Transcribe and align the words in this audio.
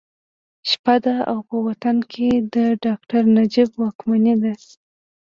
شپه 0.69 0.95
ده 1.05 1.15
او 1.31 1.37
په 1.49 1.55
وطن 1.67 1.97
کې 2.11 2.29
د 2.53 2.55
ډاکټر 2.85 3.23
نجیب 3.37 3.69
واکمني 3.81 4.35
ده 4.43 4.53